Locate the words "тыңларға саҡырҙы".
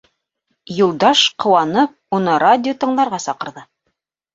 2.83-3.69